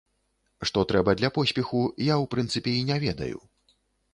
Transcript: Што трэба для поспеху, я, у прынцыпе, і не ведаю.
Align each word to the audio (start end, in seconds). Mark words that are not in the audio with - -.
Што 0.69 0.83
трэба 0.91 1.13
для 1.19 1.29
поспеху, 1.35 1.81
я, 2.07 2.15
у 2.25 2.27
прынцыпе, 2.33 2.75
і 2.79 2.89
не 2.89 2.97
ведаю. 3.07 3.37